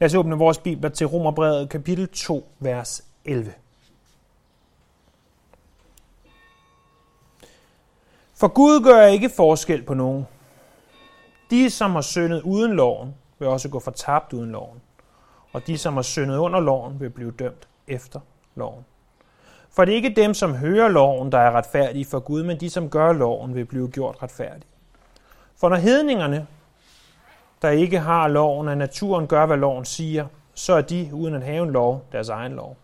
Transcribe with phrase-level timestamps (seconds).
[0.00, 3.52] Lad os åbne vores bibler til Romerbrevet kapitel 2, vers 11.
[8.34, 10.26] For Gud gør ikke forskel på nogen.
[11.50, 14.80] De, som har syndet uden loven, vil også gå fortabt uden loven.
[15.52, 18.20] Og de, som har syndet under loven, vil blive dømt efter
[18.54, 18.84] loven.
[19.70, 22.70] For det er ikke dem, som hører loven, der er retfærdige for Gud, men de,
[22.70, 24.70] som gør loven, vil blive gjort retfærdige.
[25.56, 26.46] For når hedningerne,
[27.62, 31.42] der ikke har loven at naturen, gør, hvad loven siger, så er de, uden at
[31.42, 32.76] have en lov, deres egen lov.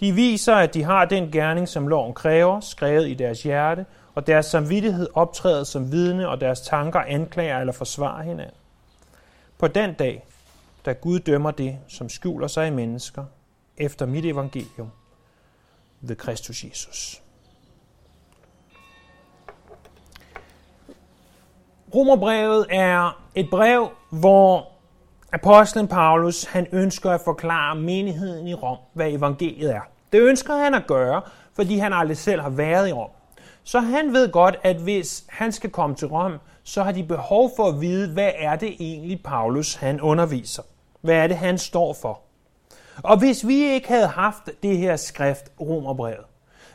[0.00, 4.26] De viser, at de har den gerning, som loven kræver, skrevet i deres hjerte, og
[4.26, 8.56] deres samvittighed optræder som vidne, og deres tanker anklager eller forsvarer hinanden.
[9.58, 10.24] På den dag,
[10.86, 13.24] da Gud dømmer det, som skjuler sig i mennesker,
[13.76, 14.90] efter mit evangelium,
[16.00, 17.21] ved Kristus Jesus.
[21.94, 24.68] Romerbrevet er et brev, hvor
[25.32, 29.80] apostlen Paulus han ønsker at forklare menigheden i Rom, hvad evangeliet er.
[30.12, 31.22] Det ønsker han at gøre,
[31.56, 33.10] fordi han aldrig selv har været i Rom.
[33.64, 37.50] Så han ved godt, at hvis han skal komme til Rom, så har de behov
[37.56, 40.62] for at vide, hvad er det egentlig Paulus han underviser.
[41.00, 42.20] Hvad er det, han står for?
[43.02, 46.24] Og hvis vi ikke havde haft det her skrift, Romerbrevet,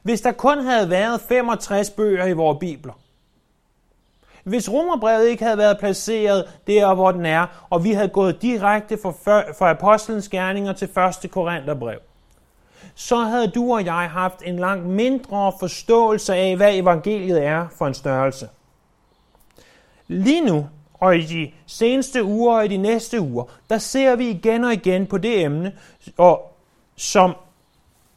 [0.03, 2.93] hvis der kun havde været 65 bøger i vores bibler,
[4.47, 8.97] hvis romerbrevet ikke havde været placeret der, hvor den er, og vi havde gået direkte
[8.97, 10.89] fra, apostlenes gerninger til
[11.23, 11.31] 1.
[11.31, 11.99] Korintherbrev,
[12.95, 17.87] så havde du og jeg haft en langt mindre forståelse af, hvad evangeliet er for
[17.87, 18.49] en størrelse.
[20.07, 24.29] Lige nu, og i de seneste uger og i de næste uger, der ser vi
[24.29, 25.71] igen og igen på det emne,
[26.17, 26.53] og
[26.95, 27.35] som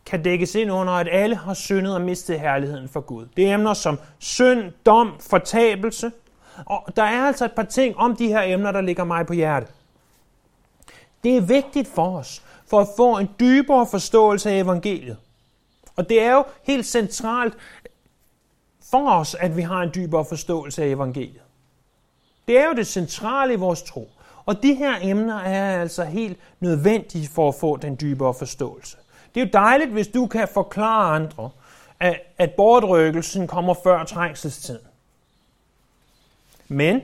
[0.07, 3.27] kan dækkes ind under, at alle har syndet og mistet herligheden for Gud.
[3.37, 6.13] Det er emner som synd, dom, fortabelse.
[6.67, 9.33] Og der er altså et par ting om de her emner, der ligger mig på
[9.33, 9.71] hjertet.
[11.25, 15.17] Det er vigtigt for os, for at få en dybere forståelse af evangeliet.
[15.97, 17.55] Og det er jo helt centralt
[18.91, 21.43] for os, at vi har en dybere forståelse af evangeliet.
[22.49, 24.11] Det er jo det centrale i vores tro.
[24.47, 28.97] Og de her emner er altså helt nødvendige for at få den dybere forståelse.
[29.35, 31.51] Det er jo dejligt, hvis du kan forklare andre,
[32.01, 34.90] at, at bortrykkelsen kommer før trængselstiden.
[36.73, 37.01] Men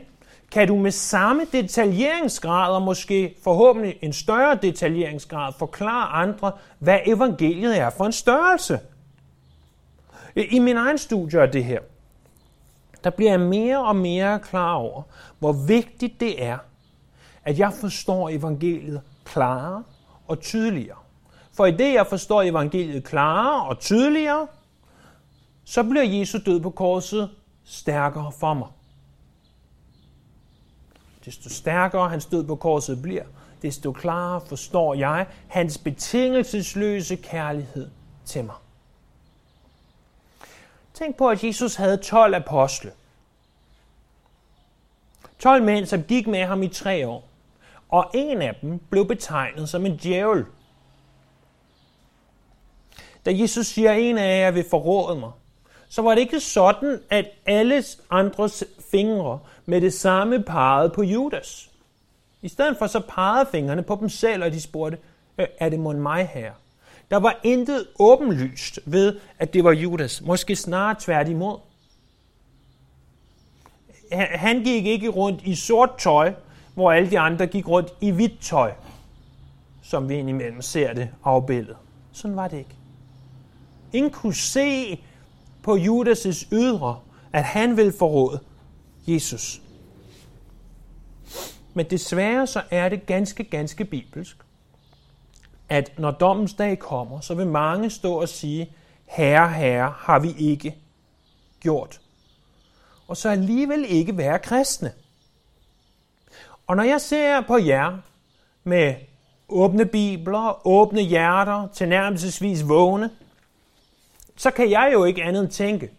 [0.53, 7.79] kan du med samme detaljeringsgrad, og måske forhåbentlig en større detaljeringsgrad, forklare andre, hvad evangeliet
[7.79, 8.81] er for en størrelse?
[10.37, 11.81] I min egen studie af det her,
[13.05, 15.03] der bliver jeg mere og mere klar over,
[15.39, 16.59] hvor vigtigt det er,
[17.45, 19.83] at jeg forstår evangeliet klarere
[20.29, 20.99] og tydeligere.
[21.53, 24.47] For i det, jeg forstår evangeliet klarere og tydeligere,
[25.65, 27.31] så bliver Jesu død på korset
[27.65, 28.69] stærkere for mig.
[31.27, 33.25] Desto stærkere hans død på korset bliver,
[33.63, 37.91] desto klarere forstår jeg hans betingelsesløse kærlighed
[38.25, 38.55] til mig.
[40.95, 42.93] Tænk på, at Jesus havde 12 apostle.
[45.39, 47.29] 12 mænd, som gik med ham i tre år.
[47.89, 50.45] Og en af dem blev betegnet som en djævel.
[53.27, 55.31] Da Jesus siger, at en af jer vil forråde mig,
[55.89, 61.71] så var det ikke sådan, at alles andres fingre med det samme peget på Judas.
[62.43, 64.99] I stedet for så pegede fingrene på dem selv, og de spurgte,
[65.39, 66.53] øh, er det mon mig her?
[67.11, 70.23] Der var intet åbenlyst ved, at det var Judas.
[70.23, 71.59] Måske snarere tværtimod.
[74.13, 76.35] Han gik ikke rundt i sort tøj,
[76.75, 78.73] hvor alle de andre gik rundt i hvidt tøj,
[79.83, 81.77] som vi indimellem ser det afbildet.
[82.13, 82.75] Sådan var det ikke.
[83.93, 85.01] Ingen kunne se
[85.63, 86.99] på Judas' ydre,
[87.33, 88.41] at han ville forråde
[89.07, 89.61] Jesus.
[91.75, 94.37] Men desværre så er det ganske, ganske bibelsk,
[95.69, 98.73] at når dommens dag kommer, så vil mange stå og sige,
[99.05, 100.77] herre, herre, har vi ikke
[101.61, 102.01] gjort.
[103.09, 104.93] Og så alligevel ikke være kristne.
[106.67, 107.99] Og når jeg ser på jer
[108.65, 108.95] med
[109.49, 113.11] åbne bibler, åbne hjerter, tilnærmelsesvis vågne,
[114.37, 115.91] så kan jeg jo ikke andet end tænke.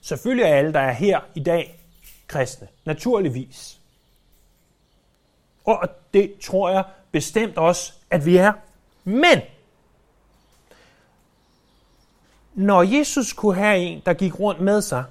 [0.00, 1.81] Selvfølgelig er alle, der er her i dag,
[2.32, 2.68] kristne.
[2.84, 3.80] Naturligvis.
[5.64, 8.52] Og det tror jeg bestemt også, at vi er.
[9.04, 9.40] Men,
[12.54, 15.04] når Jesus kunne have en, der gik rundt med sig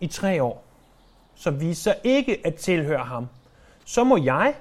[0.00, 0.64] i tre år,
[1.34, 3.28] som viser ikke at tilhøre ham,
[3.84, 4.54] så må jeg,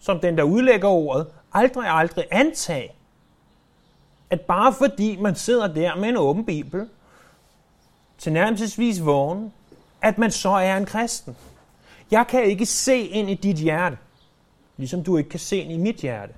[0.00, 2.92] som den, der udlægger ordet, aldrig, aldrig antage,
[4.30, 6.88] at bare fordi man sidder der med en åben bibel,
[8.18, 9.52] til nærmest vågen,
[10.02, 11.36] at man så er en kristen.
[12.10, 13.98] Jeg kan ikke se ind i dit hjerte.
[14.76, 16.32] Ligesom du ikke kan se ind i mit hjerte.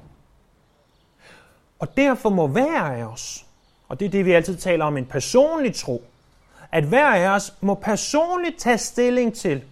[1.79, 3.47] Og derfor må hver af os,
[3.89, 6.05] og det er det, vi altid taler om, en personlig tro,
[6.73, 9.65] at hver af os må personligt tage stilling til,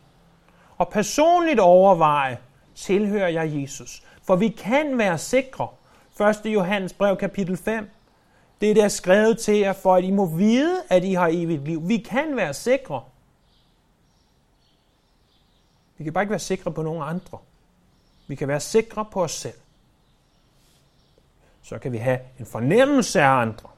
[0.78, 2.38] og personligt overveje,
[2.74, 4.02] tilhører jeg Jesus?
[4.26, 5.68] For vi kan være sikre.
[6.20, 6.40] 1.
[6.44, 7.90] Johannes brev kapitel 5.
[8.60, 11.64] Det er der skrevet til jer, for at I må vide, at I har evigt
[11.64, 11.88] liv.
[11.88, 13.02] Vi kan være sikre.
[16.00, 17.38] Vi kan bare ikke være sikre på nogen andre.
[18.26, 19.54] Vi kan være sikre på os selv.
[21.62, 23.68] Så kan vi have en fornemmelse af andre.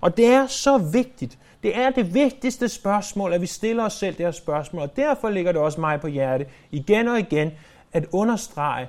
[0.00, 1.38] Og det er så vigtigt.
[1.62, 4.82] Det er det vigtigste spørgsmål, at vi stiller os selv det her spørgsmål.
[4.82, 7.50] Og derfor ligger det også mig på hjerte igen og igen
[7.92, 8.88] at understrege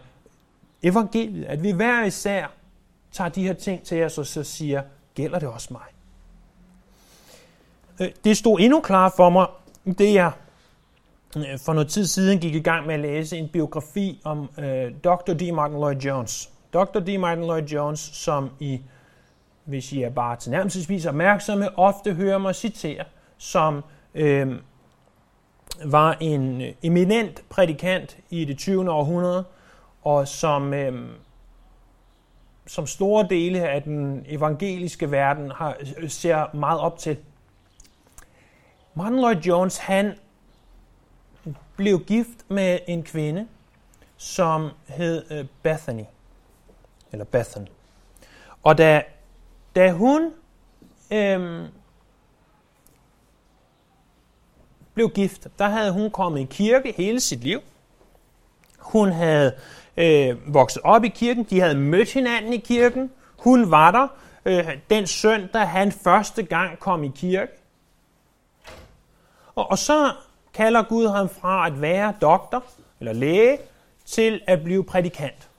[0.84, 1.46] evangeliet.
[1.46, 2.48] At vi hver især
[3.12, 4.82] tager de her ting til os og så siger,
[5.16, 5.88] gælder det også mig?
[8.00, 9.48] Øh, det stod endnu klarere for mig,
[9.98, 10.32] det jeg
[11.36, 14.92] Øh, for noget tid siden gik i gang med at læse en biografi om øh,
[15.04, 15.34] Dr.
[15.34, 15.54] D.
[15.54, 16.50] Martin Lloyd Jones.
[16.74, 17.00] Dr.
[17.00, 17.20] D.
[17.20, 18.82] Martin Lloyd Jones, som i,
[19.66, 23.04] hvis I er bare tilnærmelsesvis opmærksomme, ofte hører mig citere,
[23.38, 23.84] som
[24.16, 24.56] øh,
[25.86, 28.92] var en øh, eminent prædikant i det 20.
[28.92, 29.44] århundrede,
[30.04, 31.10] og som, øh,
[32.68, 37.18] som store dele af den evangeliske verden har, øh, ser meget op til.
[38.96, 40.14] Martin Lloyd Jones, han
[41.76, 43.48] blev gift med en kvinde,
[44.18, 46.04] som hed øh, Bethany,
[47.12, 47.68] eller Bethan.
[48.64, 49.04] Og da,
[49.76, 50.32] da hun
[51.12, 51.66] øhm,
[54.94, 57.62] blev gift, der havde hun kommet i kirke hele sit liv.
[58.78, 59.56] Hun havde
[59.98, 63.12] øh, vokset op i kirken, de havde mødt hinanden i kirken.
[63.38, 64.08] Hun var der
[64.46, 67.52] øh, den søndag, han første gang kom i kirke.
[69.56, 70.12] Og, og så
[70.56, 72.64] kalder Gud ham fra at være doktor
[73.00, 73.58] eller læge
[74.06, 75.50] til at blive prædikant.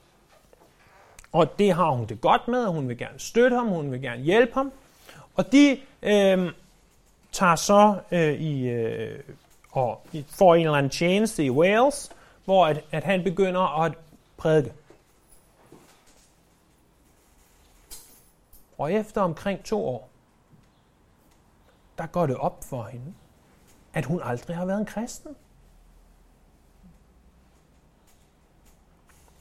[1.32, 4.22] Og det har hun det godt med, hun vil gerne støtte ham, hun vil gerne
[4.22, 4.72] hjælpe ham.
[5.34, 6.52] Og de øh,
[7.32, 9.18] tager så øh, i, øh,
[9.70, 12.10] og får en eller anden tjeneste i Wales,
[12.44, 13.92] hvor at, at han begynder at
[14.36, 14.72] prædike.
[18.78, 20.08] Og efter omkring to år,
[21.98, 23.14] der går det op for hende,
[23.96, 25.36] at hun aldrig har været en kristen.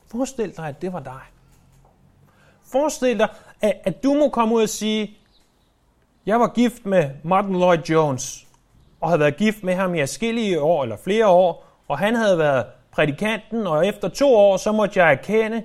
[0.08, 1.22] Forestil dig, at det var dig.
[2.64, 3.30] Forestil dig,
[3.62, 5.18] at, at du må komme ud og sige,
[6.26, 8.48] jeg var gift med Martin Lloyd Jones,
[9.02, 12.38] og havde været gift med ham i forskellige år eller flere år, og han havde
[12.38, 15.58] været prædikanten, og efter to år, så måtte jeg erkende,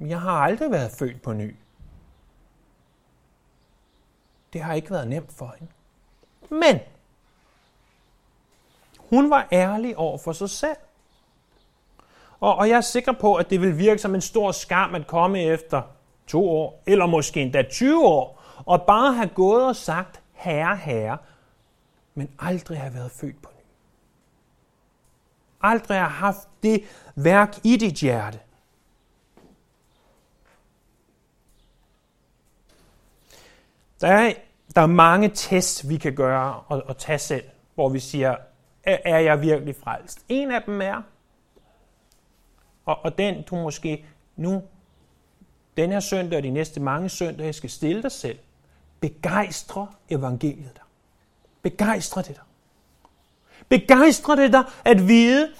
[0.00, 1.56] at jeg har aldrig været født på ny.
[4.52, 5.72] Det har ikke været nemt for hende.
[6.50, 6.80] Men
[9.14, 10.76] hun var ærlig over for sig selv.
[12.40, 15.06] Og, og jeg er sikker på, at det vil virke som en stor skam at
[15.06, 15.82] komme efter
[16.26, 21.18] to år, eller måske endda 20 år, og bare have gået og sagt, herre, herre,
[22.14, 23.64] men aldrig have været født på ny.
[25.60, 26.82] Aldrig have haft det
[27.14, 28.40] værk i dit hjerte.
[34.00, 34.32] Der er,
[34.74, 37.44] der er mange tests, vi kan gøre og, og tage selv,
[37.74, 38.36] hvor vi siger,
[38.86, 40.24] er, er jeg virkelig frelst?
[40.28, 41.02] En af dem er,
[42.84, 44.62] og, og den du måske nu,
[45.76, 48.38] den her søndag og de næste mange søndage, skal stille dig selv.
[49.00, 50.82] Begejstre evangeliet dig.
[51.62, 52.44] Begejstre det dig.
[53.68, 55.52] Begejstre det dig at vide,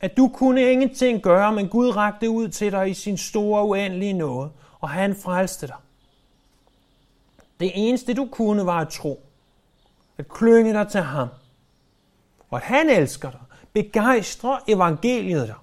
[0.00, 4.12] at du kunne ingenting gøre, men Gud rakte ud til dig i sin store uendelige
[4.12, 4.50] nåde,
[4.80, 5.76] og han frelste dig.
[7.60, 9.26] Det eneste du kunne var at tro,
[10.18, 11.28] at klynge dig til ham,
[12.50, 13.40] og at han elsker dig,
[13.72, 15.56] begejstre evangeliet dig.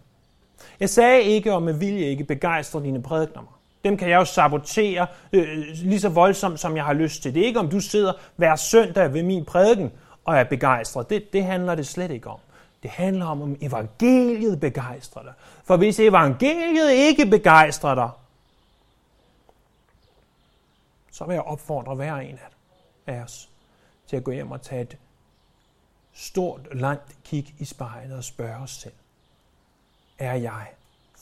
[0.80, 3.60] Jeg sagde ikke, og med vilje ikke begejstre dine prædikner.
[3.84, 7.34] Dem kan jeg jo sabotere øh, øh, lige så voldsomt, som jeg har lyst til.
[7.34, 9.92] Det er ikke, om du sidder hver søndag ved min prædiken
[10.26, 11.10] og er begejstret.
[11.10, 12.40] Det, det handler det slet ikke om.
[12.84, 15.34] Det handler om, om evangeliet begejstrer dig.
[15.64, 18.10] For hvis evangeliet ikke begejstrer dig,
[21.12, 22.40] så vil jeg opfordre hver en
[23.08, 23.50] af os
[24.10, 24.98] til at gå hjem og tage et
[26.14, 28.94] stort, langt kig i spejlet og spørge os selv.
[30.18, 30.68] Er jeg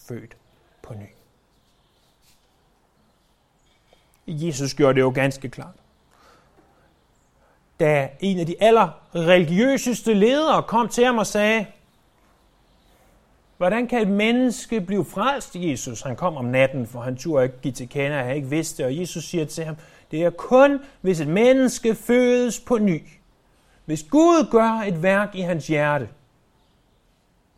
[0.08, 0.38] født
[0.82, 1.08] på ny?
[4.27, 5.75] Jesus gjorde det jo ganske klart.
[7.79, 11.65] Da en af de aller religiøseste ledere kom til ham og sagde,
[13.58, 16.01] Hvordan kan et menneske blive frelst, Jesus?
[16.01, 18.86] Han kom om natten, for han turde ikke give til kende, at han ikke vidste
[18.86, 19.75] Og Jesus siger til ham,
[20.12, 23.04] det er kun, hvis et menneske fødes på ny.
[23.86, 26.10] Hvis Gud gør et værk i hans hjerte.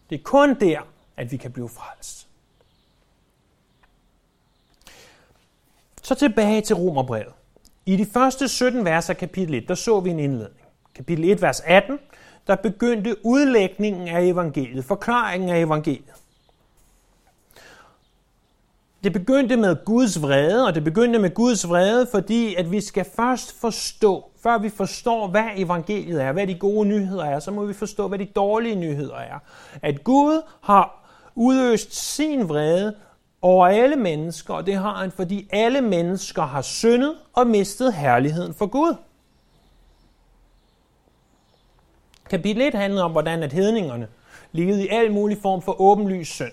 [0.09, 0.79] Det er kun der,
[1.17, 2.27] at vi kan blive frelst.
[6.03, 7.33] Så tilbage til Romerbrevet.
[7.85, 10.65] I de første 17 vers af kapitel 1, der så vi en indledning.
[10.95, 11.99] Kapitel 1, vers 18,
[12.47, 16.18] der begyndte udlægningen af evangeliet, forklaringen af evangeliet.
[19.03, 23.05] Det begyndte med Guds vrede, og det begyndte med Guds vrede, fordi at vi skal
[23.15, 27.65] først forstå, før vi forstår, hvad evangeliet er, hvad de gode nyheder er, så må
[27.65, 29.39] vi forstå, hvad de dårlige nyheder er.
[29.81, 32.95] At Gud har udøst sin vrede
[33.41, 38.53] over alle mennesker, og det har han, fordi alle mennesker har syndet og mistet herligheden
[38.53, 38.95] for Gud.
[42.29, 44.07] Kapitel 1 handler om, hvordan at hedningerne
[44.51, 46.51] levede i al mulig form for åbenlys synd.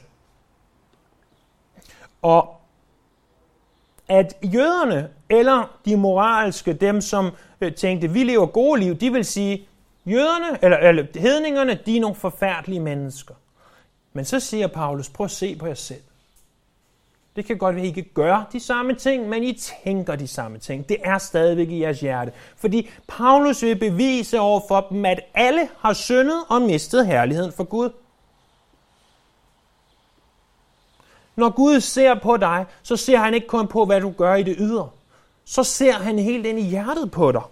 [2.26, 2.56] Og
[4.08, 7.30] at jøderne, eller de moralske, dem som
[7.60, 9.68] øh, tænkte, vi lever gode liv, de vil sige,
[10.06, 13.34] jøderne, eller, eller hedningerne, de er nogle forfærdelige mennesker.
[14.12, 16.02] Men så siger Paulus, prøv at se på jer selv.
[17.36, 20.26] Det kan godt være, at I ikke gør de samme ting, men I tænker de
[20.26, 20.88] samme ting.
[20.88, 22.32] Det er stadigvæk i jeres hjerte.
[22.56, 27.64] Fordi Paulus vil bevise over for dem, at alle har syndet og mistet herligheden for
[27.64, 27.90] Gud.
[31.36, 34.42] Når Gud ser på dig, så ser han ikke kun på, hvad du gør i
[34.42, 34.88] det ydre.
[35.44, 37.42] Så ser han helt ind i hjertet på dig.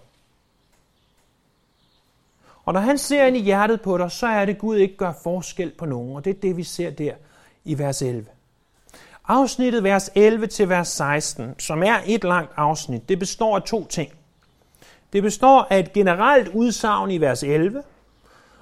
[2.64, 5.12] Og når han ser ind i hjertet på dig, så er det, Gud ikke gør
[5.22, 6.16] forskel på nogen.
[6.16, 7.14] Og det er det, vi ser der
[7.64, 8.26] i vers 11.
[9.28, 13.86] Afsnittet vers 11 til vers 16, som er et langt afsnit, det består af to
[13.86, 14.12] ting.
[15.12, 17.82] Det består af et generelt udsagn i vers 11,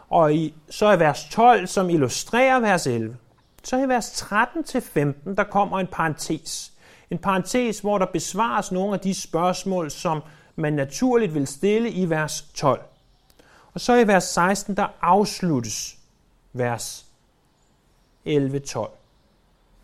[0.09, 3.17] og i, så er vers 12, som illustrerer vers 11.
[3.65, 6.73] Så i vers 13-15, der kommer en parentes.
[7.11, 10.23] En parentes, hvor der besvares nogle af de spørgsmål, som
[10.57, 12.83] man naturligt vil stille i vers 12.
[13.75, 15.99] Og så i vers 16, der afsluttes
[16.53, 17.07] vers
[18.27, 18.91] 11-12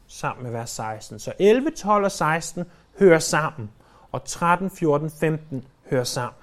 [0.06, 1.18] sammen med vers 16.
[1.18, 2.64] Så 11, 12 og 16
[2.98, 3.70] hører sammen,
[4.12, 6.34] og 13, 14, 15 hører sammen.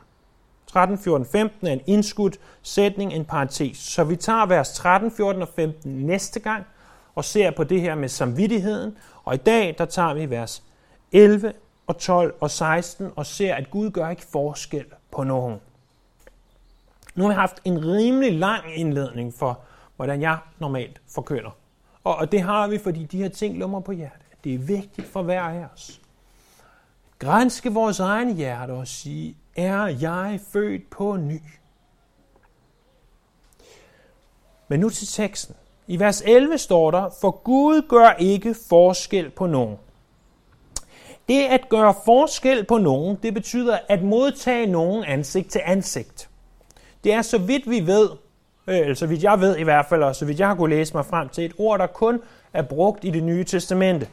[0.67, 3.77] 13, 14, 15 er en indskudt sætning, en parentes.
[3.77, 6.65] Så vi tager vers 13, 14 og 15 næste gang,
[7.15, 8.97] og ser på det her med samvittigheden.
[9.23, 10.63] Og i dag, der tager vi vers
[11.11, 11.53] 11
[11.87, 15.59] og 12 og 16 og ser, at Gud gør ikke forskel på nogen.
[17.15, 19.59] Nu har vi haft en rimelig lang indledning for,
[19.95, 21.57] hvordan jeg normalt forkynder.
[22.03, 24.21] Og det har vi, fordi de her ting lummer på hjertet.
[24.43, 26.01] Det er vigtigt for hver af os.
[27.19, 31.41] Grænske vores egne hjerte og sige, er jeg født på ny?
[34.67, 35.55] Men nu til teksten.
[35.87, 39.77] I vers 11 står der, for Gud gør ikke forskel på nogen.
[41.29, 46.29] Det at gøre forskel på nogen, det betyder at modtage nogen ansigt til ansigt.
[47.03, 48.09] Det er så vidt vi ved,
[48.67, 50.93] øh, så vidt jeg ved i hvert fald, og så vidt jeg har kunnet læse
[50.93, 52.21] mig frem til, et ord, der kun
[52.53, 54.07] er brugt i det nye testamente.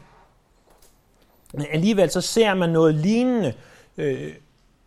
[1.53, 3.53] Men alligevel så ser man noget lignende
[3.97, 4.33] øh,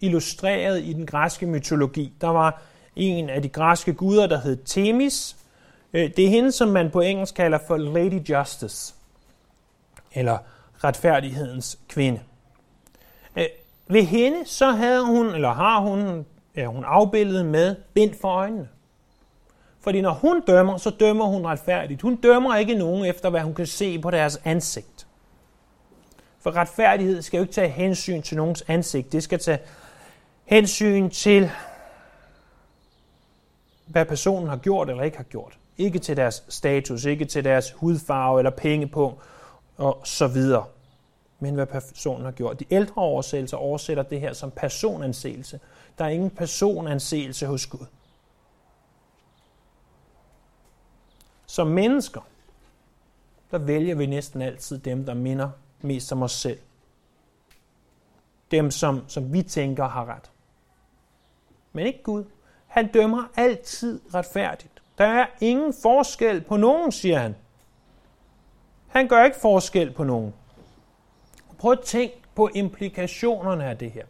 [0.01, 2.13] illustreret i den græske mytologi.
[2.21, 2.63] Der var
[2.97, 5.37] en af de græske guder, der hed Themis,
[5.93, 8.95] Øh, det er hende, som man på engelsk kalder for Lady Justice,
[10.13, 10.39] eller
[10.85, 12.21] retfærdighedens kvinde.
[13.37, 13.47] Øh,
[13.87, 18.69] ved hende så havde hun, eller har hun, er hun afbildet med bind for øjnene.
[19.81, 22.03] Fordi når hun dømmer, så dømmer hun retfærdigt.
[22.03, 25.07] Hun dømmer ikke nogen efter, hvad hun kan se på deres ansigt.
[26.41, 29.13] For retfærdighed skal jo ikke tage hensyn til nogens ansigt.
[29.13, 29.59] Det skal tage
[30.45, 31.51] hensyn til,
[33.87, 35.59] hvad personen har gjort eller ikke har gjort.
[35.79, 39.21] Ikke til deres status, ikke til deres hudfarve eller pengepunkt
[39.77, 40.65] og så videre.
[41.39, 42.61] Men hvad personen har gjort.
[42.61, 45.61] De ældre oversættelser oversætter det her som personanseelse.
[45.99, 47.87] Der er ingen personanseelse hos Gud.
[51.47, 52.21] Som mennesker,
[53.51, 56.59] der vælger vi næsten altid dem, der minder mest om os selv.
[58.51, 60.31] Dem, som, som vi tænker har ret.
[61.73, 62.25] Men ikke Gud.
[62.67, 64.76] Han dømmer altid retfærdigt.
[64.99, 67.37] Der er ingen forskel på nogen, siger han.
[68.89, 70.35] Han gør ikke forskel på nogen.
[71.59, 74.05] Prøv at tænke på implikationerne af det her.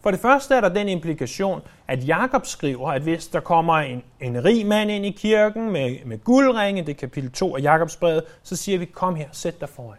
[0.00, 4.02] For det første er der den implikation, at Jakob skriver, at hvis der kommer en,
[4.20, 7.96] en rig mand ind i kirken med, med guldringe, det er kapitel 2 af Jakobs
[7.96, 9.98] brev, så siger vi, kom her, sæt dig foran.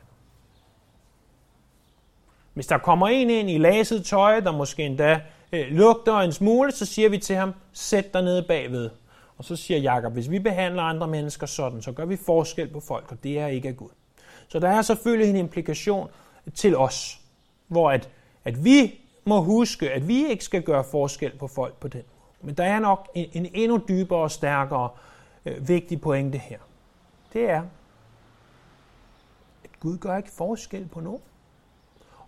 [2.54, 5.22] Hvis der kommer en ind i laset tøj, der måske endda
[5.52, 8.90] øh, lugter en smule, så siger vi til ham, sæt dig nede bagved.
[9.40, 12.80] Og så siger Jakob, hvis vi behandler andre mennesker sådan, så gør vi forskel på
[12.80, 13.90] folk, og det er ikke af Gud.
[14.48, 16.10] Så der er selvfølgelig en implikation
[16.56, 17.22] til os,
[17.68, 18.10] hvor at,
[18.46, 22.46] at vi må huske, at vi ikke skal gøre forskel på folk på den måde.
[22.48, 24.90] Men der er nok en, en endnu dybere og stærkere
[25.46, 26.58] øh, vigtig pointe her.
[27.34, 27.64] Det er,
[29.80, 31.22] Gud gør ikke forskel på nogen.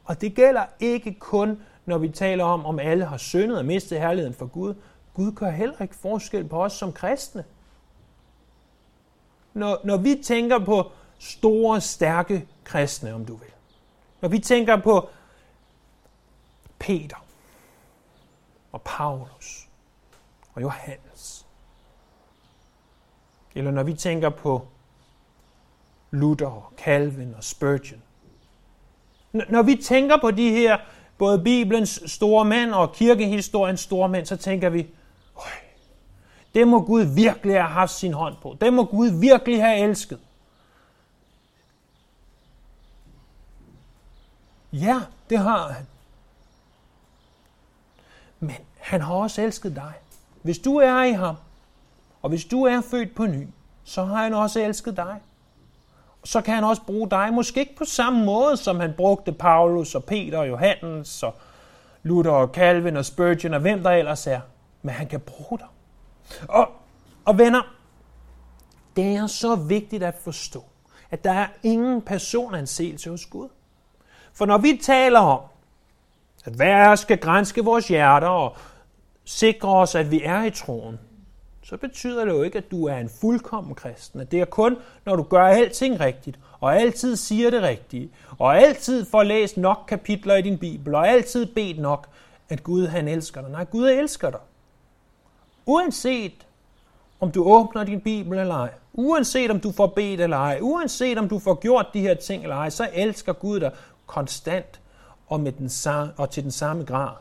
[0.05, 3.99] Og det gælder ikke kun, når vi taler om, om alle har syndet og mistet
[3.99, 4.73] herligheden for Gud.
[5.13, 7.43] Gud gør heller ikke forskel på os som kristne.
[9.53, 13.49] Når, når vi tænker på store, stærke kristne, om du vil.
[14.21, 15.09] Når vi tænker på
[16.79, 17.25] Peter
[18.71, 19.67] og Paulus
[20.53, 21.45] og Johannes.
[23.55, 24.67] Eller når vi tænker på
[26.11, 28.01] Luther, Calvin og Spurgeon.
[29.31, 30.77] Når vi tænker på de her,
[31.17, 34.87] både Bibelens store mænd og kirkehistoriens store mænd, så tænker vi,
[36.55, 38.57] det må Gud virkelig have haft sin hånd på.
[38.61, 40.19] Det må Gud virkelig have elsket.
[44.73, 45.87] Ja, det har han.
[48.39, 49.93] Men han har også elsket dig.
[50.41, 51.35] Hvis du er i ham,
[52.21, 53.47] og hvis du er født på ny,
[53.83, 55.21] så har han også elsket dig.
[56.23, 59.95] Så kan han også bruge dig, måske ikke på samme måde, som han brugte Paulus
[59.95, 61.35] og Peter og Johannes og
[62.03, 64.39] Luther og Calvin og Spurgeon og hvem der ellers er.
[64.81, 65.67] Men han kan bruge dig.
[66.47, 66.69] Og,
[67.25, 67.61] og venner,
[68.95, 70.63] det er så vigtigt at forstå,
[71.11, 73.49] at der er ingen personansættelse hos Gud.
[74.33, 75.39] For når vi taler om,
[76.45, 78.57] at hver skal grænske vores hjerter og
[79.25, 80.99] sikre os, at vi er i troen,
[81.63, 84.19] så betyder det jo ikke, at du er en fuldkommen kristen.
[84.19, 88.57] At det er kun, når du gør alting rigtigt, og altid siger det rigtige, og
[88.57, 92.07] altid får læst nok kapitler i din bibel, og altid bedt nok,
[92.49, 93.51] at Gud han elsker dig.
[93.51, 94.39] Nej, Gud elsker dig.
[95.65, 96.47] Uanset
[97.19, 101.17] om du åbner din bibel eller ej, uanset om du får bedt eller ej, uanset
[101.17, 103.71] om du får gjort de her ting eller ej, så elsker Gud dig
[104.05, 104.81] konstant
[105.27, 105.69] og, med den,
[106.17, 107.15] og til den samme grad.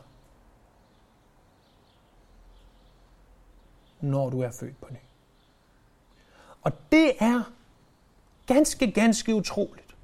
[4.01, 4.97] når du er født på ny.
[6.61, 7.43] Og det er
[8.45, 9.95] ganske, ganske utroligt.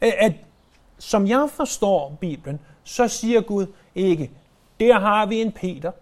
[0.00, 0.32] At,
[0.98, 4.30] som jeg forstår Bibelen, så siger Gud ikke,
[4.80, 5.92] der har vi en Peter,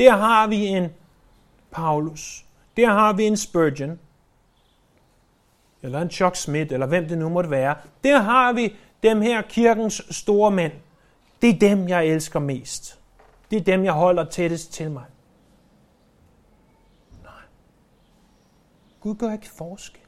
[0.00, 0.92] der har vi en
[1.70, 2.44] Paulus,
[2.76, 3.98] der har vi en Spurgeon,
[5.82, 7.76] eller en Chuck Smith, eller hvem det nu måtte være.
[8.04, 10.72] Der har vi dem her kirkens store mænd.
[11.42, 13.00] Det er dem, jeg elsker mest.
[13.50, 15.04] Det er dem, jeg holder tættest til mig.
[17.22, 17.32] Nej.
[19.00, 20.02] Gud gør ikke forskel.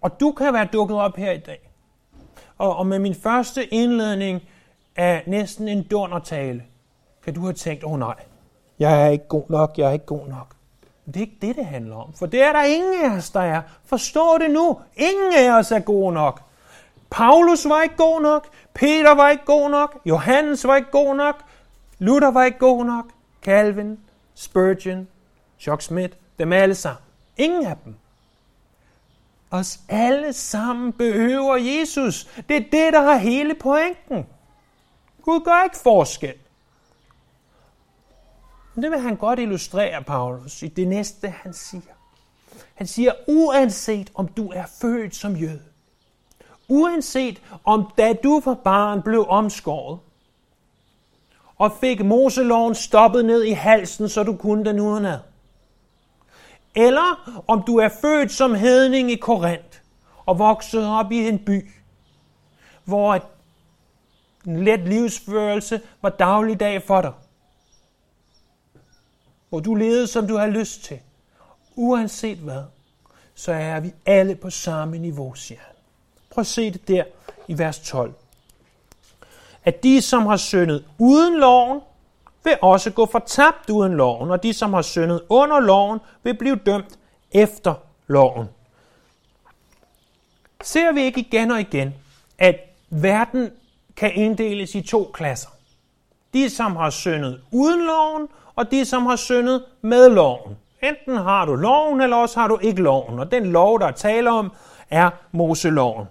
[0.00, 1.70] Og du kan være dukket op her i dag.
[2.58, 4.42] Og, og med min første indledning
[4.98, 6.62] af næsten en dundertale,
[7.24, 8.14] kan du have tænkt, åh oh, nej,
[8.78, 10.54] jeg er ikke god nok, jeg er ikke god nok.
[11.06, 12.12] Det er ikke det, det handler om.
[12.12, 13.62] For det er der ingen af os, der er.
[13.84, 14.80] Forstå det nu.
[14.96, 16.42] Ingen af os er gode nok.
[17.10, 18.48] Paulus var ikke god nok.
[18.74, 19.98] Peter var ikke god nok.
[20.06, 21.42] Johannes var ikke god nok.
[21.98, 23.04] Luther var ikke god nok.
[23.42, 23.98] Calvin,
[24.34, 25.08] Spurgeon,
[25.58, 27.02] Chuck Smith, dem alle sammen.
[27.36, 27.94] Ingen af dem.
[29.50, 32.28] Os alle sammen behøver Jesus.
[32.48, 34.26] Det er det, der har hele pointen.
[35.28, 36.34] Gud gør ikke forskel.
[38.74, 41.92] Men det vil han godt illustrere, Paulus, i det næste, han siger.
[42.74, 45.62] Han siger, uanset om du er født som jøde,
[46.68, 49.98] uanset om da du var barn blev omskåret,
[51.56, 55.20] og fik Moseloven stoppet ned i halsen, så du kunne den udenad.
[56.74, 59.78] Eller om du er født som hedning i Korinth
[60.26, 61.70] og vokset op i en by,
[62.84, 63.37] hvor
[64.48, 67.12] en let livsførelse var dagligdag for dig
[69.48, 70.98] hvor du levede, som du har lyst til.
[71.76, 72.62] Uanset hvad,
[73.34, 75.74] så er vi alle på samme niveau, siger han.
[76.30, 77.04] Prøv at se det der
[77.48, 78.14] i vers 12.
[79.64, 81.80] At de, som har syndet uden loven,
[82.44, 86.56] vil også gå fortabt uden loven, og de, som har syndet under loven, vil blive
[86.56, 86.98] dømt
[87.32, 87.74] efter
[88.06, 88.46] loven.
[90.62, 91.94] Ser vi ikke igen og igen,
[92.38, 92.56] at
[92.90, 93.50] verden
[93.98, 95.48] kan inddeles i to klasser.
[96.34, 100.56] De, som har syndet uden loven, og de, som har syndet med loven.
[100.82, 103.18] Enten har du loven, eller også har du ikke loven.
[103.18, 104.52] Og den lov, der er tale om,
[104.90, 106.06] er Moseloven.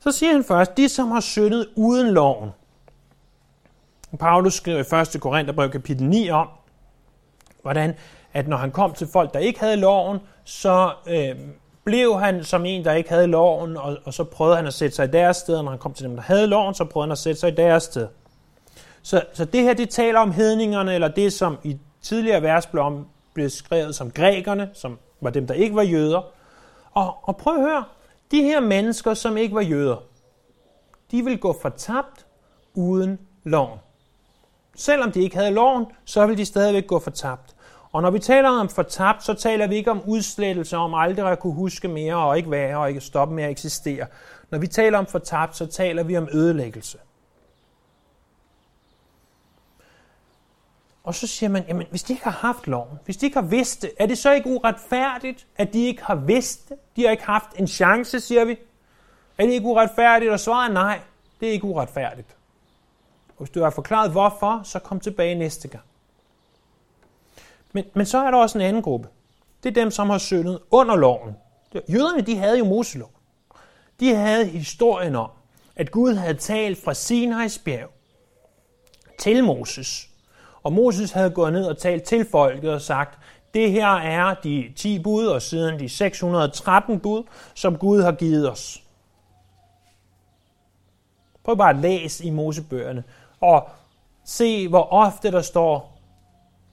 [0.00, 2.50] Så siger han først, de som har syndet uden loven.
[4.18, 5.20] Paulus skriver i 1.
[5.20, 6.48] Korintherbrev kapitel 9 om,
[7.62, 7.94] hvordan
[8.32, 11.36] at når han kom til folk, der ikke havde loven, så øh,
[11.84, 14.96] blev han som en, der ikke havde loven, og, og så prøvede han at sætte
[14.96, 17.06] sig i deres sted, og når han kom til dem, der havde loven, så prøvede
[17.06, 18.08] han at sætte sig i deres sted.
[19.02, 22.82] Så, så det her, det taler om hedningerne, eller det, som i tidligere vers blev,
[22.84, 26.22] om, blev skrevet som grækerne, som var dem, der ikke var jøder.
[26.92, 27.84] Og, og prøv at høre,
[28.30, 29.96] de her mennesker, som ikke var jøder,
[31.10, 32.26] de vil gå fortabt
[32.74, 33.78] uden loven.
[34.76, 37.51] Selvom de ikke havde loven, så vil de stadigvæk gå fortabt.
[37.92, 41.38] Og når vi taler om fortabt, så taler vi ikke om udslettelse, om aldrig at
[41.38, 44.06] kunne huske mere og ikke være og ikke stoppe med at eksistere.
[44.50, 46.98] Når vi taler om fortabt, så taler vi om ødelæggelse.
[51.04, 53.46] Og så siger man, jamen hvis de ikke har haft loven, hvis de ikke har
[53.46, 56.76] vidst det, er det så ikke uretfærdigt, at de ikke har vidst det?
[56.96, 58.56] De har ikke haft en chance, siger vi.
[59.38, 60.32] Er det ikke uretfærdigt?
[60.32, 61.00] Og svaret er nej,
[61.40, 62.36] det er ikke uretfærdigt.
[63.28, 65.84] Og hvis du har forklaret hvorfor, så kom tilbage næste gang.
[67.72, 69.08] Men, men så er der også en anden gruppe.
[69.62, 71.36] Det er dem, som har syndet under loven.
[71.88, 73.10] Jøderne, de havde jo Moselov.
[74.00, 75.30] De havde historien om,
[75.76, 77.90] at Gud havde talt fra Sinai's bjerg
[79.18, 80.08] til Moses.
[80.62, 83.18] Og Moses havde gået ned og talt til folket og sagt,
[83.54, 87.22] det her er de 10 bud og siden de 613 bud,
[87.54, 88.82] som Gud har givet os.
[91.44, 93.04] Prøv bare at læse i Mosebøgerne
[93.40, 93.68] og
[94.24, 95.91] se, hvor ofte der står,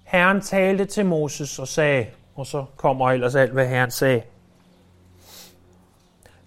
[0.10, 4.22] Herren talte til Moses og sagde, og så kommer ellers alt, hvad Herren sagde.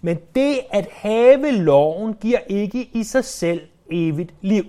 [0.01, 4.65] Men det at have loven giver ikke i sig selv evigt liv.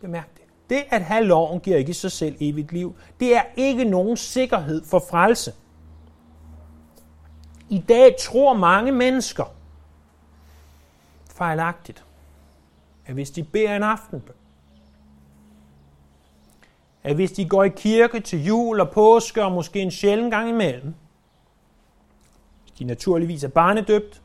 [0.00, 0.44] Bemærk det.
[0.70, 2.96] Det at have loven giver ikke i sig selv evigt liv.
[3.20, 5.52] Det er ikke nogen sikkerhed for frelse.
[7.68, 9.54] I dag tror mange mennesker
[11.34, 12.04] fejlagtigt,
[13.06, 14.34] at hvis de beder en aftenbøn,
[17.02, 20.48] at hvis de går i kirke til jul og påske og måske en sjælden gang
[20.48, 20.94] imellem,
[22.62, 24.22] hvis de naturligvis er barnedøbt,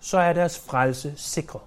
[0.00, 1.62] så er deres frelse sikret.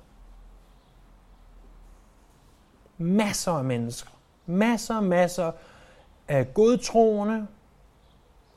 [2.97, 4.11] Masser af mennesker,
[4.45, 5.51] masser og masser
[6.27, 7.47] af godtroende,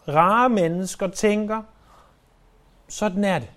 [0.09, 1.63] rare mennesker tænker,
[2.89, 3.51] sådan er det.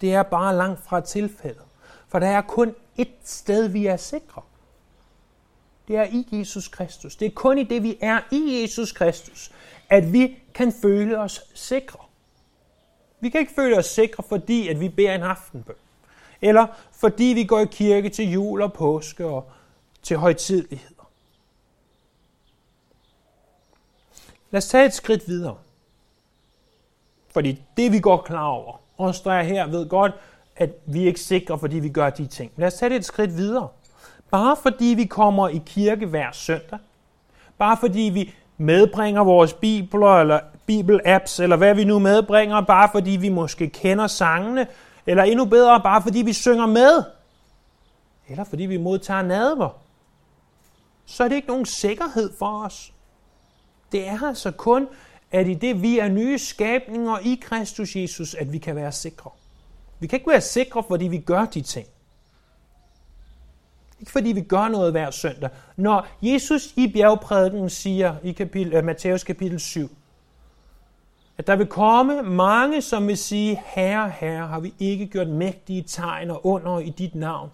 [0.00, 1.62] Det er bare langt fra tilfældet.
[2.08, 4.42] For der er kun ét sted, vi er sikre
[5.90, 7.16] det er i Jesus Kristus.
[7.16, 9.50] Det er kun i det, vi er i Jesus Kristus,
[9.88, 11.98] at vi kan føle os sikre.
[13.20, 15.74] Vi kan ikke føle os sikre, fordi at vi beder en aftenbøn.
[16.42, 19.50] Eller fordi vi går i kirke til jul og påske og
[20.02, 21.10] til højtidligheder.
[24.50, 25.58] Lad os tage et skridt videre.
[27.28, 30.12] Fordi det vi går klar over, os der er her, ved godt,
[30.56, 32.52] at vi er ikke sikre, fordi vi gør de ting.
[32.56, 33.68] Lad os tage det et skridt videre.
[34.30, 36.78] Bare fordi vi kommer i kirke hver søndag,
[37.58, 43.10] bare fordi vi medbringer vores bibler eller bibelapps, eller hvad vi nu medbringer, bare fordi
[43.10, 44.66] vi måske kender sangene,
[45.06, 47.02] eller endnu bedre, bare fordi vi synger med,
[48.28, 49.68] eller fordi vi modtager nadver,
[51.06, 52.92] så er det ikke nogen sikkerhed for os.
[53.92, 54.88] Det er altså kun,
[55.32, 59.30] at i det vi er nye skabninger i Kristus Jesus, at vi kan være sikre.
[59.98, 61.86] Vi kan ikke være sikre, fordi vi gør de ting.
[64.00, 65.50] Ikke fordi vi gør noget hver søndag.
[65.76, 69.90] Når Jesus i bjergprædiken siger i øh, kapitel, Matthæus kapitel 7,
[71.38, 75.82] at der vil komme mange, som vil sige, Herre, Herre, har vi ikke gjort mægtige
[75.82, 77.50] tegn og under i dit navn?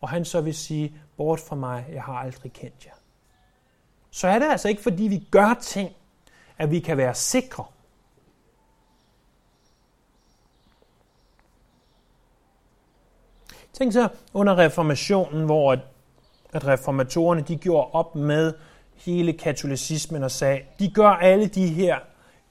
[0.00, 2.92] Og han så vil sige, bort fra mig, jeg har aldrig kendt jer.
[4.10, 5.90] Så er det altså ikke, fordi vi gør ting,
[6.58, 7.64] at vi kan være sikre.
[13.80, 15.72] Tænk så under reformationen, hvor
[16.52, 18.52] at reformatorerne de gjorde op med
[18.96, 21.96] hele katolicismen og sagde, de gør alle de her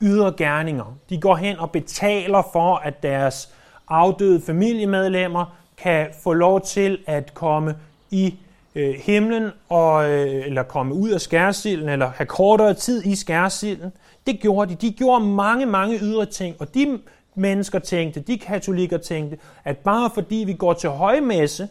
[0.01, 0.97] ydre gerninger.
[1.09, 3.49] De går hen og betaler for, at deres
[3.87, 7.75] afdøde familiemedlemmer kan få lov til at komme
[8.11, 8.35] i
[8.75, 13.91] øh, himlen, og, øh, eller komme ud af skærsilden, eller have kortere tid i skærsilden.
[14.27, 14.75] Det gjorde de.
[14.75, 16.99] De gjorde mange, mange ydre ting, og de
[17.39, 21.69] mennesker tænkte, de katolikker tænkte, at bare fordi vi går til højmesse,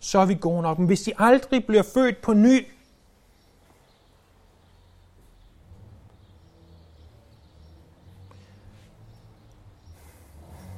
[0.00, 0.78] så er vi gode nok.
[0.78, 2.66] Men hvis de aldrig bliver født på ny,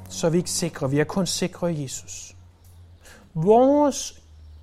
[0.08, 0.90] så er vi ikke sikre.
[0.90, 2.36] Vi er kun sikre i Jesus.
[3.34, 4.20] Vores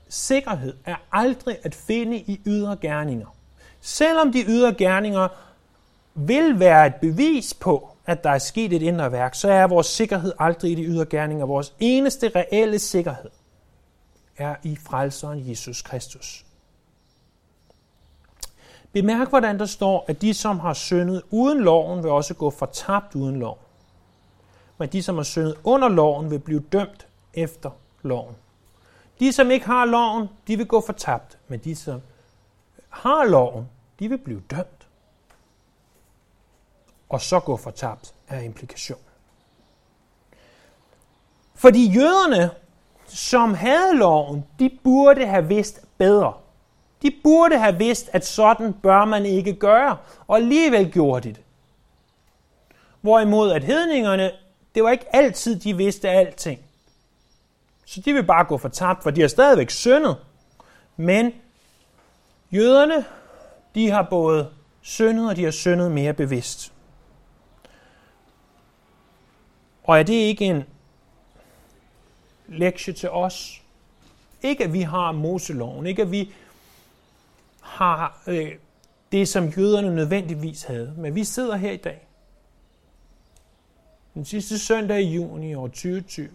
[0.09, 3.35] sikkerhed er aldrig at finde i ydre gerninger.
[3.81, 5.27] Selvom de ydre gerninger
[6.15, 9.87] vil være et bevis på, at der er sket et indre værk, så er vores
[9.87, 11.45] sikkerhed aldrig i de ydre gerninger.
[11.45, 13.29] Vores eneste reelle sikkerhed
[14.37, 16.45] er i frelseren Jesus Kristus.
[18.91, 23.15] Bemærk, hvordan der står, at de, som har syndet uden loven, vil også gå fortabt
[23.15, 23.59] uden loven.
[24.77, 27.69] Men de, som har syndet under loven, vil blive dømt efter
[28.01, 28.35] loven.
[29.19, 31.37] De, som ikke har loven, de vil gå fortabt.
[31.47, 32.01] Men de, som
[32.89, 34.76] har loven, de vil blive dømt
[37.09, 39.03] og så gå fortabt, er implikationen.
[41.55, 42.51] Fordi jøderne,
[43.07, 46.33] som havde loven, de burde have vidst bedre.
[47.01, 51.41] De burde have vidst, at sådan bør man ikke gøre, og alligevel gjorde de det.
[53.01, 54.31] Hvorimod at hedningerne,
[54.75, 56.59] det var ikke altid, de vidste alting.
[57.85, 60.17] Så de vil bare gå for tabt, for de har stadigvæk syndet.
[60.97, 61.33] Men
[62.51, 63.05] jøderne,
[63.75, 64.49] de har både
[64.81, 66.73] syndet, og de har syndet mere bevidst.
[69.87, 70.63] Og er det ikke en
[72.47, 73.63] lektie til os?
[74.41, 76.33] Ikke at vi har Moseloven, ikke at vi
[77.61, 78.55] har øh,
[79.11, 82.07] det, som jøderne nødvendigvis havde, men vi sidder her i dag.
[84.13, 86.29] Den sidste søndag i juni år 2020.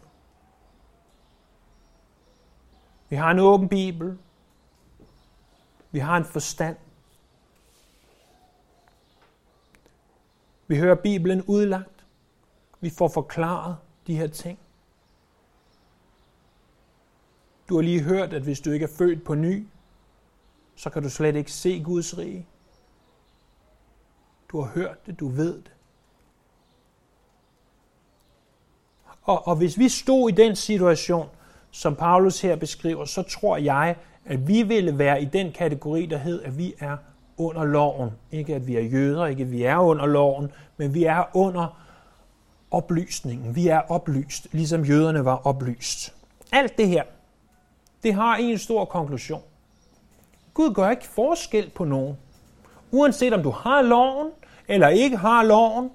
[3.09, 4.19] Vi har en åben bibel.
[5.91, 6.77] Vi har en forstand.
[10.67, 11.92] Vi hører Bibelen udlagt.
[12.83, 14.59] Vi får forklaret de her ting.
[17.69, 19.67] Du har lige hørt, at hvis du ikke er født på ny,
[20.77, 22.47] så kan du slet ikke se Guds rige.
[24.49, 25.73] Du har hørt det, du ved det.
[29.23, 31.29] Og, og hvis vi stod i den situation,
[31.71, 36.17] som Paulus her beskriver, så tror jeg, at vi ville være i den kategori, der
[36.17, 36.97] hed, at vi er
[37.37, 38.11] under loven.
[38.31, 41.82] Ikke at vi er jøder, ikke at vi er under loven, men vi er under
[42.75, 43.57] oplysningen.
[43.57, 46.15] Vi er oplyst, ligesom jøderne var oplyst.
[46.53, 47.03] Alt det her,
[48.03, 49.43] det har en stor konklusion.
[50.55, 52.17] Gud gør ikke forskel på nogen.
[52.91, 54.31] Uanset om du har loven
[54.69, 55.91] eller ikke har loven,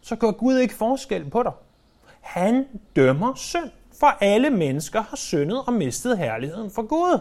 [0.00, 1.52] så gør Gud ikke forskel på dig.
[2.20, 2.66] Han
[2.96, 3.70] dømmer synd,
[4.00, 7.18] for alle mennesker har syndet og mistet herligheden for Gud.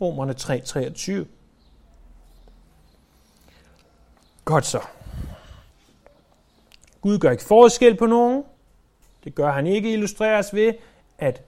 [0.00, 1.26] Romerne 3:23.
[4.44, 4.80] Godt så.
[7.02, 8.44] Gud gør ikke forskel på nogen.
[9.24, 10.72] Det gør han ikke illustreres ved,
[11.18, 11.42] at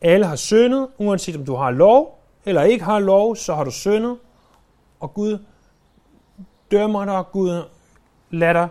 [0.00, 3.70] alle har syndet, uanset om du har lov eller ikke har lov, så har du
[3.70, 4.18] syndet.
[5.00, 5.38] Og Gud
[6.70, 7.62] dømmer dig, Gud
[8.30, 8.68] lader dig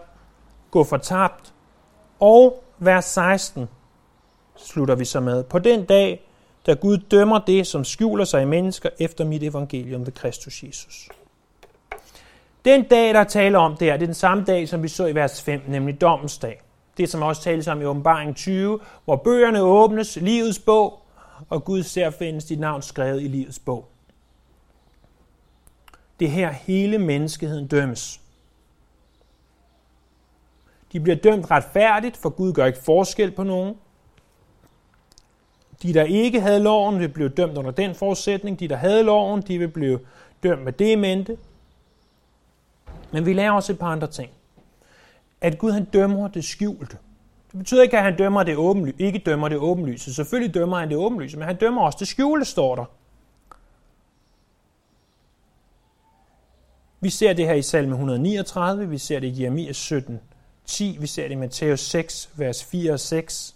[0.72, 1.54] gå fortabt.
[2.20, 3.70] Og vers 16
[4.58, 5.44] slutter vi så med.
[5.44, 6.26] På den dag,
[6.66, 11.10] da Gud dømmer det, som skjuler sig i mennesker efter mit evangelium ved Kristus Jesus.
[12.66, 15.06] Den dag, der taler om det her, det er den samme dag, som vi så
[15.06, 16.62] i vers 5, nemlig dommens dag.
[16.98, 21.00] Det, som også tales om i åbenbaring 20, hvor bøgerne åbnes, livets bog,
[21.50, 23.88] og Gud ser findes dit navn skrevet i livets bog.
[26.20, 28.22] Det her hele menneskeheden dømmes.
[30.92, 33.76] De bliver dømt retfærdigt, for Gud gør ikke forskel på nogen.
[35.84, 38.60] De, der ikke havde loven, vil blive dømt under den forudsætning.
[38.60, 40.00] De, der havde loven, de vil blive
[40.44, 41.38] dømt med det mente.
[43.12, 44.32] Men vi lærer også et par andre ting.
[45.42, 46.98] At Gud han dømmer det skjulte.
[47.52, 50.14] Det betyder ikke, at han dømmer det åbenly- ikke dømmer det åbenlyse.
[50.14, 52.86] Selvfølgelig dømmer han det åbenlyse, men han dømmer også det skjulte, står der.
[57.02, 60.20] Vi ser det her i salme 139, vi ser det i Jeremias 17,
[60.66, 63.56] 10, vi ser det i Matthæus 6, vers 4 og 6.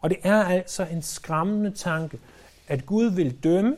[0.00, 2.18] Og det er altså en skræmmende tanke,
[2.68, 3.76] at Gud vil dømme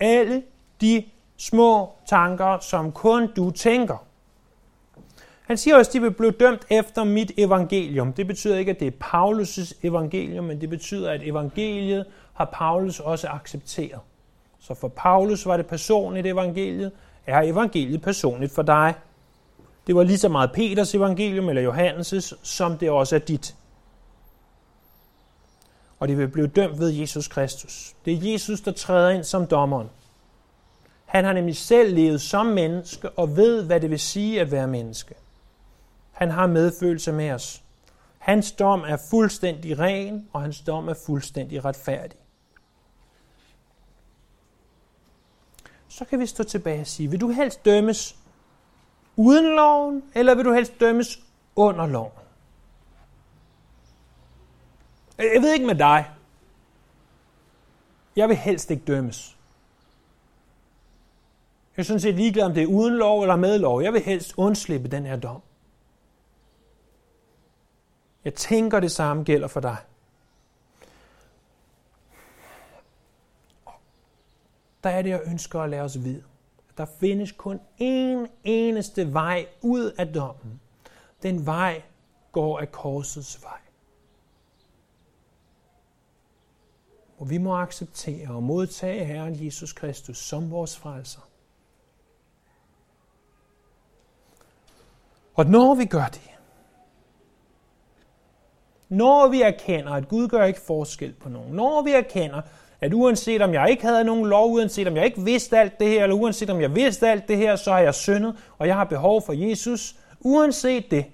[0.00, 0.42] alle
[0.80, 1.04] de
[1.36, 4.04] små tanker, som kun du tænker.
[5.48, 8.12] Han siger også, at de vil blive dømt efter mit evangelium.
[8.12, 13.00] Det betyder ikke, at det er Paulus' evangelium, men det betyder, at evangeliet har Paulus
[13.00, 14.00] også accepteret.
[14.60, 16.92] Så for Paulus var det personligt evangeliet,
[17.26, 18.94] er evangeliet personligt for dig.
[19.86, 23.54] Det var lige så meget Peters evangelium eller Johannes' som det også er dit.
[25.98, 27.94] Og det vil blive dømt ved Jesus Kristus.
[28.04, 29.88] Det er Jesus, der træder ind som dommeren.
[31.04, 34.66] Han har nemlig selv levet som menneske og ved, hvad det vil sige at være
[34.66, 35.14] menneske.
[36.18, 37.64] Han har medfølelse med os.
[38.18, 42.18] Hans dom er fuldstændig ren, og hans dom er fuldstændig retfærdig.
[45.88, 48.16] Så kan vi stå tilbage og sige, vil du helst dømmes
[49.16, 51.20] uden loven, eller vil du helst dømmes
[51.56, 52.12] under loven?
[55.18, 56.10] Jeg ved ikke med dig.
[58.16, 59.36] Jeg vil helst ikke dømmes.
[61.76, 63.82] Jeg er sådan set ligeglad, om det er uden lov eller med lov.
[63.82, 65.42] Jeg vil helst undslippe den her dom.
[68.28, 69.76] Jeg tænker, det samme gælder for dig.
[74.84, 76.24] Der er det, jeg ønsker at lade os vide.
[76.76, 80.60] Der findes kun én eneste vej ud af dommen.
[81.22, 81.82] Den vej
[82.32, 83.60] går af korsets vej.
[87.18, 91.28] Og vi må acceptere og modtage Herren Jesus Kristus som vores frelser.
[95.34, 96.27] Og når vi gør det,
[98.88, 101.54] når vi erkender, at Gud gør ikke forskel på nogen.
[101.54, 102.40] Når vi erkender,
[102.80, 105.88] at uanset om jeg ikke havde nogen lov, uanset om jeg ikke vidste alt det
[105.88, 108.74] her, eller uanset om jeg vidste alt det her, så har jeg syndet, og jeg
[108.74, 109.96] har behov for Jesus.
[110.20, 111.06] Uanset det,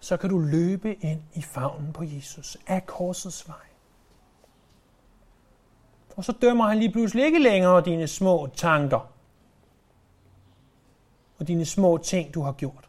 [0.00, 3.56] så kan du løbe ind i favnen på Jesus af korsets vej.
[6.16, 9.17] Og så dømmer han lige pludselig ikke længere dine små tanker
[11.38, 12.88] og dine små ting, du har gjort.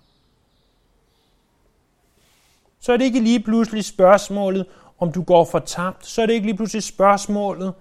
[2.79, 4.65] Så er det ikke lige pludselig spørgsmålet,
[4.99, 6.05] om du går fortabt.
[6.05, 7.73] Så er det ikke lige pludselig spørgsmålet,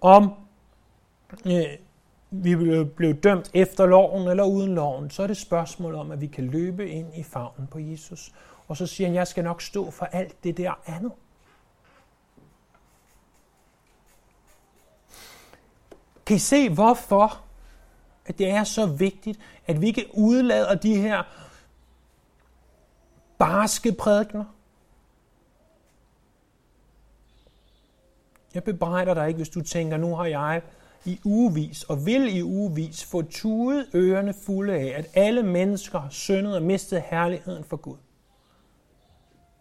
[0.00, 0.34] om
[1.46, 1.64] øh,
[2.30, 2.56] vi
[2.96, 5.10] blev dømt efter loven eller uden loven.
[5.10, 8.32] Så er det spørgsmålet om, at vi kan løbe ind i favnen på Jesus.
[8.68, 11.12] Og så siger han, jeg skal nok stå for alt det der andet.
[16.26, 17.40] Kan I se, hvorfor
[18.26, 21.22] at det er så vigtigt, at vi ikke udlader de her
[23.38, 24.44] barske prædikner?
[28.54, 30.62] Jeg bebrejder dig ikke, hvis du tænker, nu har jeg
[31.04, 36.10] i ugevis og vil i ugevis få tudet ørerne fulde af, at alle mennesker har
[36.10, 37.96] syndet og mistet herligheden for Gud.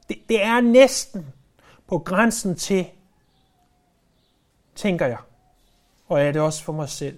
[0.10, 1.28] Det, det er næsten
[1.88, 2.88] på grænsen til,
[4.76, 5.17] tænker jeg,
[6.08, 7.17] og er det også for mig selv,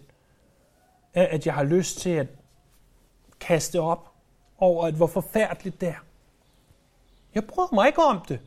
[1.16, 2.28] at jeg har lyst til at
[3.40, 4.12] kaste op
[4.58, 6.04] over, at hvor forfærdeligt det er.
[7.36, 8.40] Jeg bryder mig ikke om det.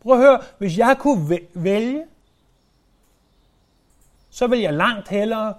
[0.00, 2.04] Prøv at høre, hvis jeg kunne vælge,
[4.30, 5.54] så vil jeg langt hellere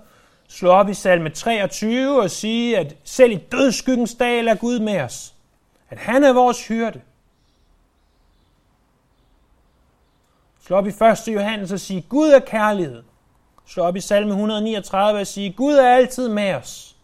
[0.47, 5.01] slå op i salme 23 og sige, at selv i dødskyggens dal er Gud med
[5.01, 5.33] os.
[5.89, 7.01] At han er vores hyrde.
[10.61, 11.27] Slå op i 1.
[11.27, 13.03] Johannes og sige, Gud er kærlighed.
[13.67, 16.97] Slå op i salme 139 og sige, Gud er altid med os.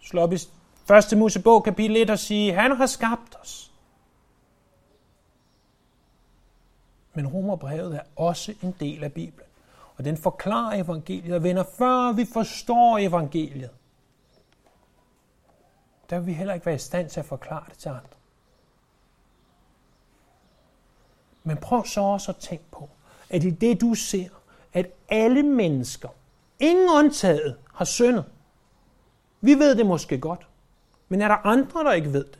[0.00, 0.38] Slå op i
[1.12, 1.18] 1.
[1.18, 3.72] Mosebog kapitel 1 og sige, han har skabt os.
[7.14, 9.48] Men Romerbrevet er også en del af Bibelen.
[9.96, 11.34] Og den forklarer evangeliet.
[11.34, 13.70] Og vender, før vi forstår evangeliet,
[16.10, 18.16] der vil vi heller ikke være i stand til at forklare det til andre.
[21.42, 22.88] Men prøv så også at tænke på,
[23.30, 24.28] at i det du ser,
[24.72, 26.08] at alle mennesker,
[26.60, 28.24] ingen undtaget, har syndet.
[29.40, 30.48] Vi ved det måske godt,
[31.08, 32.38] men er der andre, der ikke ved det?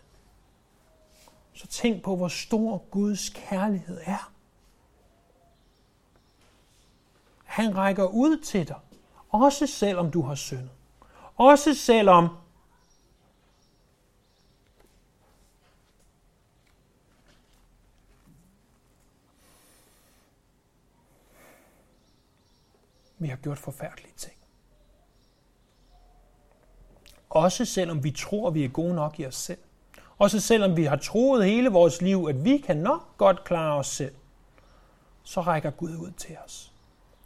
[1.52, 4.32] Så tænk på, hvor stor Guds kærlighed er.
[7.44, 8.76] Han rækker ud til dig,
[9.30, 10.70] også selvom du har syndet.
[11.36, 12.28] Også selvom
[23.38, 24.34] har gjort forfærdelige ting.
[27.30, 29.58] Også selvom vi tror, vi er gode nok i os selv.
[30.18, 33.86] Også selvom vi har troet hele vores liv, at vi kan nok godt klare os
[33.86, 34.14] selv,
[35.22, 36.72] så rækker Gud ud til os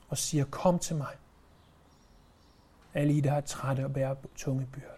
[0.08, 1.16] og siger, kom til mig.
[2.94, 4.88] Alle I, der er trætte og bærer tunge byrder.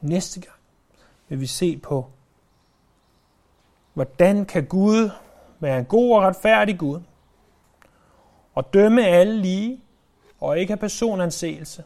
[0.00, 0.58] Næste gang
[1.28, 2.10] vil vi se på
[3.94, 5.10] Hvordan kan Gud
[5.60, 7.00] være en god og retfærdig Gud
[8.54, 9.80] og dømme alle lige
[10.40, 11.84] og ikke have personanseelse?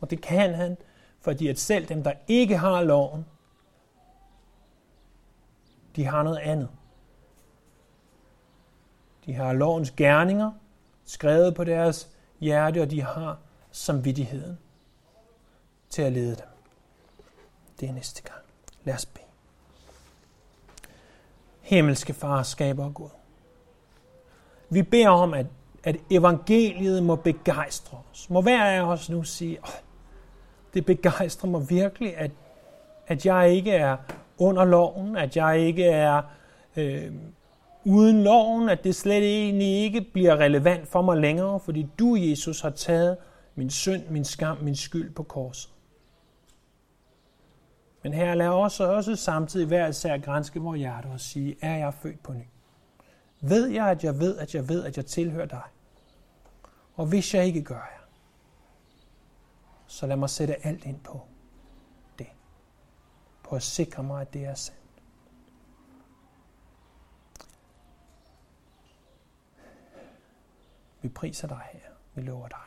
[0.00, 0.76] Og det kan han,
[1.20, 3.26] fordi at selv dem, der ikke har loven,
[5.96, 6.68] de har noget andet.
[9.26, 10.52] De har lovens gerninger
[11.04, 13.38] skrevet på deres hjerte, og de har
[13.70, 14.58] samvittigheden
[15.90, 16.46] til at lede dem.
[17.80, 18.40] Det er næste gang.
[18.84, 19.25] Lad os bede
[21.66, 23.08] himmelske far, skaber Gud.
[24.70, 25.46] Vi beder om, at,
[25.84, 28.30] at evangeliet må begejstre os.
[28.30, 29.68] Må hver af os nu sige, oh,
[30.74, 32.30] det begejstrer mig virkelig, at,
[33.06, 33.96] at jeg ikke er
[34.38, 36.22] under loven, at jeg ikke er
[36.76, 37.12] øh,
[37.84, 42.60] uden loven, at det slet egentlig ikke bliver relevant for mig længere, fordi du, Jesus,
[42.60, 43.16] har taget
[43.54, 45.70] min synd, min skam, min skyld på korset.
[48.06, 51.94] Men her lad os også samtidig hver især grænske vores hjerte og sige, er jeg
[51.94, 52.42] født på ny?
[53.40, 55.62] Ved jeg, at jeg ved, at jeg ved, at jeg tilhører dig?
[56.94, 58.00] Og hvis jeg ikke gør jeg,
[59.86, 61.20] så lad mig sætte alt ind på
[62.18, 62.26] det.
[63.42, 64.80] På at sikre mig, at det er sandt.
[71.02, 71.90] Vi priser dig her.
[72.14, 72.65] Vi lover dig.